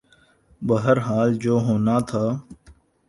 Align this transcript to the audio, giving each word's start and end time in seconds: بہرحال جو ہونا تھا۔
بہرحال 0.61 1.29
جو 1.43 1.59
ہونا 1.59 1.99
تھا۔ 1.99 2.25